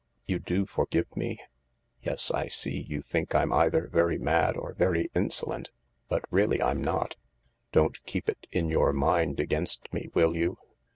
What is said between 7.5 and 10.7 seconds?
Don't keep it in your mind against me, will you